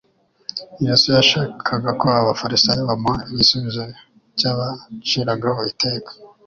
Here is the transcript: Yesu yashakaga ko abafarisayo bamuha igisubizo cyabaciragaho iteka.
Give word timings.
Yesu 0.85 1.07
yashakaga 1.17 1.89
ko 1.99 2.05
abafarisayo 2.21 2.81
bamuha 2.89 3.21
igisubizo 3.31 3.83
cyabaciragaho 4.39 5.61
iteka. 5.73 6.11